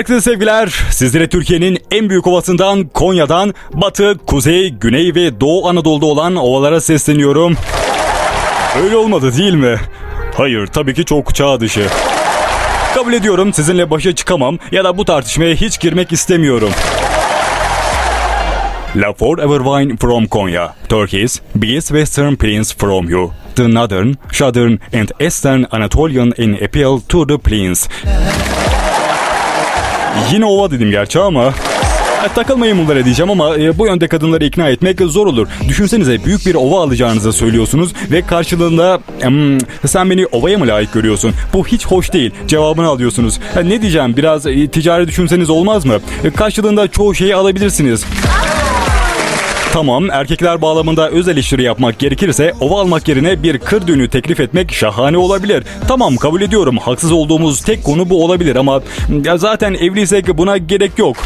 [0.00, 0.68] Herkese sevgiler.
[0.90, 7.56] Sizlere Türkiye'nin en büyük ovasından Konya'dan batı, kuzey, güney ve doğu Anadolu'da olan ovalara sesleniyorum.
[8.82, 9.76] Öyle olmadı değil mi?
[10.36, 11.86] Hayır tabii ki çok çağ dışı.
[12.94, 16.70] Kabul ediyorum sizinle başa çıkamam ya da bu tartışmaya hiç girmek istemiyorum.
[18.96, 25.08] La Forever Wine from Konya, Turkeys, Bees Western Plains from you, the Northern, Southern and
[25.20, 27.88] Eastern Anatolian in appeal to the plains.
[30.32, 31.54] Yine ova dedim gerçi ama
[32.34, 35.48] takılmayın bunlara diyeceğim ama e, bu yönde kadınları ikna etmek zor olur.
[35.68, 41.32] Düşünsenize büyük bir ova alacağınızı söylüyorsunuz ve karşılığında "Hmm, sen beni ovaya mı layık görüyorsun?
[41.54, 42.30] Bu hiç hoş değil.
[42.46, 43.40] Cevabını alıyorsunuz.
[43.54, 45.94] Ha, ne diyeceğim biraz e, ticari düşünseniz olmaz mı?
[46.24, 48.04] E, karşılığında çoğu şeyi alabilirsiniz.
[49.72, 54.72] Tamam erkekler bağlamında öz eleştiri yapmak gerekirse ova almak yerine bir kır düğünü teklif etmek
[54.72, 55.64] şahane olabilir.
[55.88, 58.82] Tamam kabul ediyorum haksız olduğumuz tek konu bu olabilir ama
[59.24, 61.16] ya zaten evliysek buna gerek yok.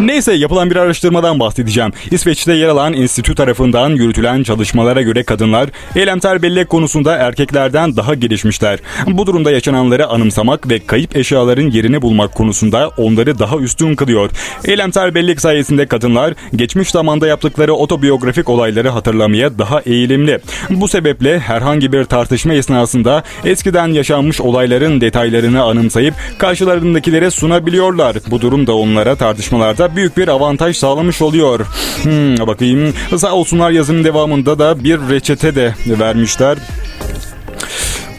[0.00, 1.92] Neyse yapılan bir araştırmadan bahsedeceğim.
[2.10, 8.78] İsveç'te yer alan enstitü tarafından yürütülen çalışmalara göre kadınlar eylemsel bellek konusunda erkeklerden daha gelişmişler.
[9.06, 14.30] Bu durumda yaşananları anımsamak ve kayıp eşyaların yerini bulmak konusunda onları daha üstün kılıyor.
[14.64, 20.40] Eylemsel bellek sayesinde kadınlar geçmiş zamanda yaptıkları otobiyografik olayları hatırlamaya daha eğilimli.
[20.70, 28.16] Bu sebeple herhangi bir tartışma esnasında eskiden yaşanmış olayların detaylarını anımsayıp karşılarındakilere sunabiliyorlar.
[28.30, 31.60] Bu durum da onlara tartışmalarda büyük bir avantaj sağlamış oluyor.
[32.02, 32.94] Hmm, bakayım.
[33.16, 36.58] Sağ olsunlar yazının devamında da bir reçete de vermişler.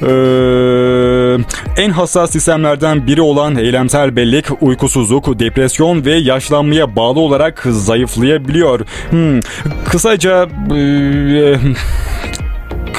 [0.01, 1.37] Ee,
[1.77, 8.79] en hassas sistemlerden biri olan eylemsel bellek, uykusuzluk, depresyon ve yaşlanmaya bağlı olarak zayıflayabiliyor.
[9.09, 9.39] Hmm,
[9.89, 11.55] kısaca ee,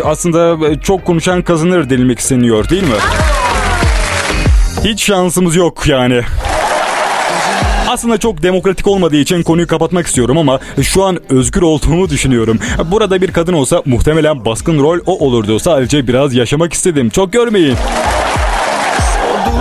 [0.04, 2.96] aslında çok konuşan kazanır denilmek isteniyor değil mi?
[4.84, 6.22] Hiç şansımız yok yani.
[7.94, 12.58] Aslında çok demokratik olmadığı için konuyu kapatmak istiyorum ama şu an özgür olduğumu düşünüyorum.
[12.90, 15.58] Burada bir kadın olsa muhtemelen baskın rol o olurdu.
[15.58, 17.10] Sadece biraz yaşamak istedim.
[17.10, 17.76] Çok görmeyin.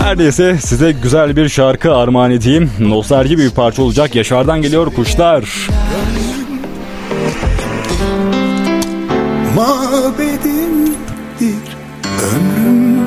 [0.03, 2.71] Her neyse size güzel bir şarkı armağan edeyim.
[2.79, 4.15] Nostalji bir parça olacak.
[4.15, 5.43] Yaşar'dan geliyor kuşlar.
[9.55, 10.93] Mabedimdir
[12.35, 12.99] ömrüm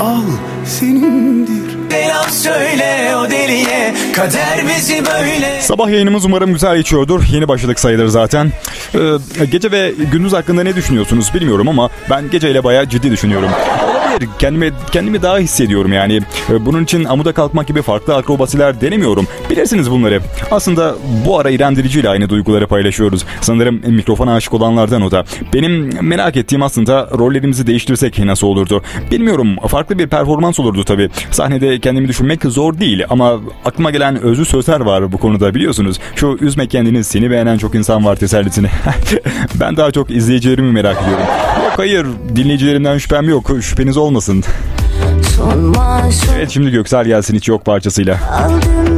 [0.00, 0.22] Al
[0.64, 7.22] senindir Selam söyle o deliye Kader bizi böyle Sabah yayınımız umarım güzel geçiyordur.
[7.32, 8.52] Yeni başladık sayılır zaten.
[8.94, 13.50] Ee, gece ve gündüz hakkında ne düşünüyorsunuz bilmiyorum ama ben geceyle bayağı ciddi düşünüyorum.
[14.14, 14.30] Olabilir.
[14.38, 16.20] Kendimi, kendimi daha hissediyorum yani.
[16.50, 19.26] Ee, Bunun için amuda kalkmak gibi farklı akrobasiler denemiyorum.
[19.50, 20.20] Bilirsiniz bunları.
[20.50, 20.94] Aslında
[21.26, 23.24] bu ara İrem ile aynı duyguları paylaşıyoruz.
[23.40, 25.24] Sanırım mikrofona aşık olanlardan o da.
[25.54, 28.82] Benim merak ettiğim aslında rollerimizi değiştirsek nasıl olurdu?
[29.10, 29.56] Bilmiyorum.
[29.68, 31.10] Farklı bir performans olurdu tabii.
[31.30, 35.98] Sahnede kendimi düşünmek zor değil ama aklıma gelen özlü sözler var bu konuda biliyorsunuz.
[36.16, 38.68] Şu üzme kendini seni beğenen çok insan var tesellisini.
[39.60, 41.24] ben daha çok izleyicilerimi merak ediyorum.
[41.76, 43.50] Hayır dinleyicilerimden şüphem yok.
[43.60, 44.44] Şüpheniz olmasın.
[46.36, 48.18] Evet şimdi Göksel gelsin hiç yok parçasıyla.
[48.32, 48.93] aldım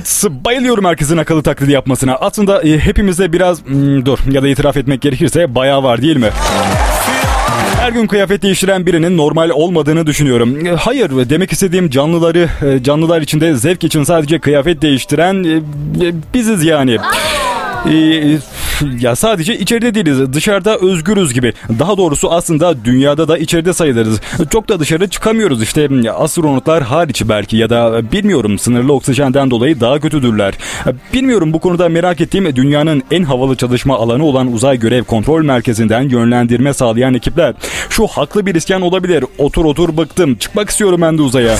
[0.00, 2.14] Evet bayılıyorum herkesin akıllı taklidi yapmasına.
[2.14, 6.30] Aslında e, hepimizde biraz hmm, dur ya da itiraf etmek gerekirse bayağı var değil mi?
[7.80, 10.66] Her gün kıyafet değiştiren birinin normal olmadığını düşünüyorum.
[10.66, 15.56] E, Hayır demek istediğim canlıları e, canlılar içinde zevk için sadece kıyafet değiştiren e,
[16.06, 16.98] e, biziz yani.
[17.90, 17.94] E,
[19.00, 20.32] ya sadece içeride değiliz.
[20.32, 21.52] Dışarıda özgürüz gibi.
[21.78, 24.20] Daha doğrusu aslında dünyada da içeride sayılırız.
[24.50, 25.88] Çok da dışarı çıkamıyoruz işte.
[26.16, 30.54] Astronotlar hariç belki ya da bilmiyorum sınırlı oksijenden dolayı daha kötüdürler.
[31.12, 36.08] Bilmiyorum bu konuda merak ettiğim dünyanın en havalı çalışma alanı olan uzay görev kontrol merkezinden
[36.08, 37.54] yönlendirme sağlayan ekipler.
[37.90, 39.24] Şu haklı bir isyan olabilir.
[39.38, 40.34] Otur otur bıktım.
[40.34, 41.56] Çıkmak istiyorum ben de uzaya.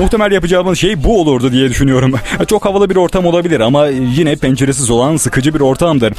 [0.00, 2.14] Muhtemel yapacağımız şey bu olurdu diye düşünüyorum.
[2.48, 6.12] Çok havalı bir ortam olabilir ama yine penceresiz olan sıkıcı bir ortamdır.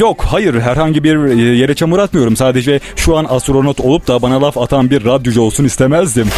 [0.00, 2.36] Yok hayır herhangi bir yere çamur atmıyorum.
[2.36, 6.28] Sadece şu an astronot olup da bana laf atan bir radyocu olsun istemezdim.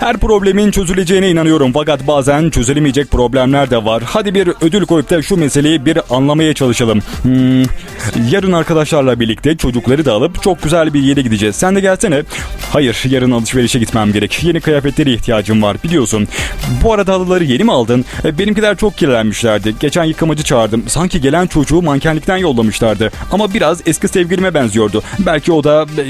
[0.00, 4.02] Her problemin çözüleceğine inanıyorum fakat bazen çözülemeyecek problemler de var.
[4.06, 7.00] Hadi bir ödül koyup da şu meseleyi bir anlamaya çalışalım.
[7.22, 7.62] Hmm,
[8.30, 11.56] yarın arkadaşlarla birlikte çocukları da alıp çok güzel bir yere gideceğiz.
[11.56, 12.22] Sen de gelsene.
[12.72, 14.42] Hayır yarın alışverişe gitmem gerek.
[14.42, 16.28] Yeni kıyafetlere ihtiyacım var biliyorsun.
[16.84, 18.04] Bu arada halıları yeni mi aldın?
[18.24, 19.74] E, Benimkiler çok kirlenmişlerdi.
[19.80, 20.84] Geçen yıkamacı çağırdım.
[20.88, 23.10] Sanki gelen çocuğu mankenlikten yollamışlardı.
[23.32, 25.02] Ama biraz eski sevgilime benziyordu.
[25.18, 26.04] Belki o da e,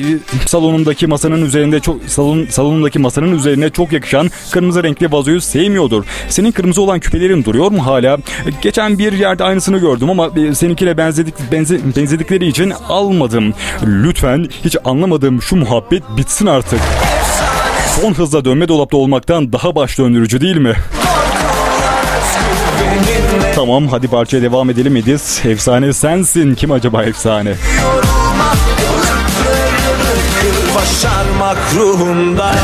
[0.46, 6.04] salonundaki masanın üzerinde çok salon salonundaki masanın üzerine çok yakışan kırmızı renkli vazoyu sevmiyordur.
[6.28, 8.18] Senin kırmızı olan küpelerin duruyor mu hala?
[8.62, 13.54] Geçen bir yerde aynısını gördüm ama e, seninkiyle benzedik benze, benzedikleri için almadım.
[13.86, 16.80] Lütfen hiç anlamadığım şu muhabbet bitsin artık.
[18.00, 20.74] Son hızla dönme dolapta olmaktan daha baş döndürücü değil mi?
[23.54, 25.40] Tamam hadi parçaya devam edelim Ediz.
[25.44, 26.54] Efsane sensin.
[26.54, 27.54] Kim acaba efsane?
[30.74, 32.54] Başarmak ruhumda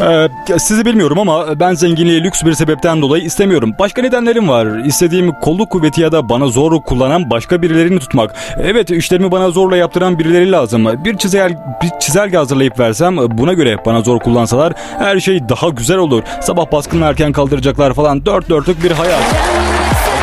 [0.00, 3.72] Ee, sizi bilmiyorum ama ben zenginliği lüks bir sebepten dolayı istemiyorum.
[3.78, 4.84] Başka nedenlerim var.
[4.84, 8.34] İstediğim kolluk kuvveti ya da bana zor kullanan başka birilerini tutmak.
[8.62, 11.04] Evet işlerimi bana zorla yaptıran birileri lazım.
[11.04, 15.98] Bir çizel bir çizelge hazırlayıp versem buna göre bana zor kullansalar her şey daha güzel
[15.98, 16.22] olur.
[16.40, 19.53] Sabah baskını erken kaldıracaklar falan dört dörtlük bir hayat.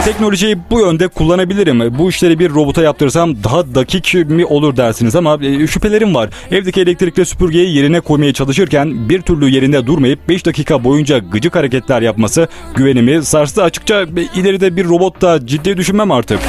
[0.05, 1.97] Teknolojiyi bu yönde kullanabilirim.
[1.99, 6.29] Bu işleri bir robota yaptırsam daha dakik mi olur dersiniz ama e, şüphelerim var.
[6.51, 12.01] Evdeki elektrikli süpürgeyi yerine koymaya çalışırken bir türlü yerinde durmayıp 5 dakika boyunca gıcık hareketler
[12.01, 13.63] yapması güvenimi sarstı.
[13.63, 16.39] Açıkça e, ileride bir robot da ciddi düşünmem artık.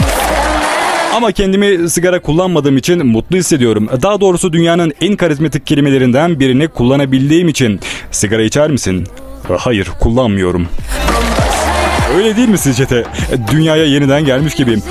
[1.14, 3.88] Ama kendimi sigara kullanmadığım için mutlu hissediyorum.
[4.02, 7.80] Daha doğrusu dünyanın en karizmatik kelimelerinden birini kullanabildiğim için.
[8.10, 9.06] Sigara içer misin?
[9.58, 10.68] Hayır, kullanmıyorum.
[12.16, 13.04] Öyle değil mi sizce de?
[13.52, 14.82] Dünyaya yeniden gelmiş gibiyim.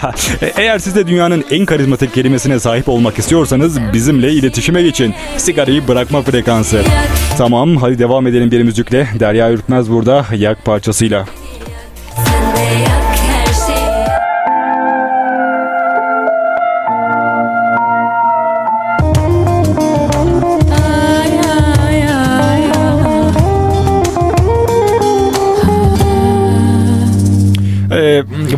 [0.56, 5.14] Eğer siz de dünyanın en karizmatik kelimesine sahip olmak istiyorsanız bizimle iletişime geçin.
[5.36, 6.82] Sigarayı bırakma frekansı.
[7.38, 9.08] Tamam hadi devam edelim bir müzikle.
[9.20, 11.26] Derya Ürkmez burada yak parçasıyla.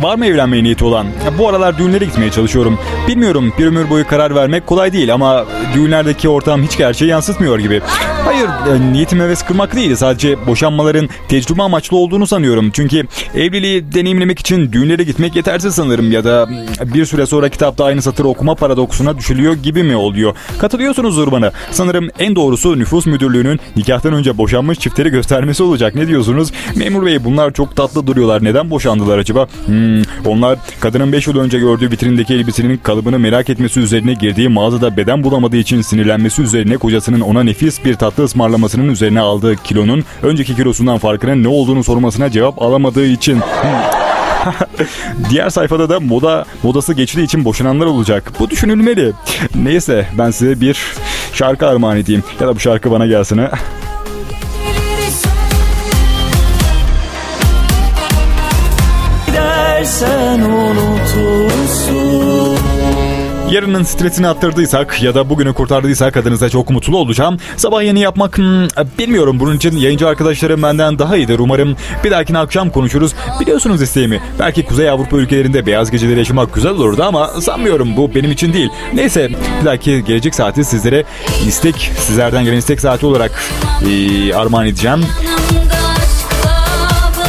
[0.01, 1.07] Var mı evlenmeye niyeti olan?
[1.39, 2.79] Bu aralar düğünlere gitmeye çalışıyorum.
[3.07, 5.45] Bilmiyorum bir ömür boyu karar vermek kolay değil ama
[5.75, 7.81] düğünlerdeki ortam hiç gerçeği yansıtmıyor gibi.
[8.25, 12.71] Hayır e, niyetim heves kırmak değil sadece boşanmaların tecrübe amaçlı olduğunu sanıyorum.
[12.71, 13.03] Çünkü
[13.35, 16.49] evliliği deneyimlemek için düğünlere gitmek yetersiz sanırım ya da
[16.93, 20.35] bir süre sonra kitapta aynı satır okuma paradoksuna düşülüyor gibi mi oluyor?
[20.59, 21.51] Katılıyorsunuzdur bana.
[21.71, 25.95] Sanırım en doğrusu nüfus müdürlüğünün nikahtan önce boşanmış çiftleri göstermesi olacak.
[25.95, 26.51] Ne diyorsunuz?
[26.75, 28.43] Memur bey bunlar çok tatlı duruyorlar.
[28.43, 29.47] Neden boşandılar acaba?
[29.65, 29.82] Hmm,
[30.25, 35.23] onlar kadının 5 yıl önce gördüğü vitrindeki elbisenin kalıbını merak etmesi üzerine girdiği mağazada beden
[35.23, 40.97] bulamadığı için sinirlenmesi üzerine kocasının ona nefis bir tatlı ısmarlamasının üzerine aldığı kilonun önceki kilosundan
[40.97, 43.35] farkının ne olduğunu sormasına cevap alamadığı için.
[43.35, 44.03] Hmm.
[45.29, 48.31] Diğer sayfada da moda modası geçtiği için boşananlar olacak.
[48.39, 49.13] Bu düşünülmeli.
[49.55, 50.77] Neyse ben size bir
[51.33, 52.23] şarkı armağan edeyim.
[52.41, 53.51] Ya da bu şarkı bana gelsin ha.
[59.83, 61.83] Gidersen unutursun
[63.51, 67.37] Yarının stresini attırdıysak ya da bugünü kurtardıysak adınıza çok mutlu olacağım.
[67.57, 68.67] Sabah yeni yapmak hmm,
[68.99, 69.39] bilmiyorum.
[69.39, 71.39] Bunun için yayıncı arkadaşlarım benden daha iyidir.
[71.39, 73.13] Umarım bir dahakine akşam konuşuruz.
[73.39, 74.21] Biliyorsunuz isteğimi.
[74.39, 78.69] Belki Kuzey Avrupa ülkelerinde beyaz geceleri yaşamak güzel olurdu ama sanmıyorum bu benim için değil.
[78.93, 79.29] Neyse
[79.61, 81.03] bir dahaki gelecek saati sizlere
[81.47, 83.43] istek, sizlerden gelen istek saati olarak
[83.89, 85.05] ee, armağan edeceğim.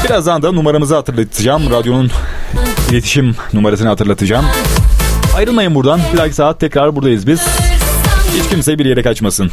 [0.04, 1.70] Birazdan da numaramızı hatırlatacağım.
[1.70, 2.10] Radyonun
[2.94, 4.44] iletişim numarasını hatırlatacağım.
[5.36, 6.00] Ayrılmayın buradan.
[6.12, 7.40] Bir dahaki saat tekrar buradayız biz.
[8.36, 9.50] Hiç kimse bir yere kaçmasın.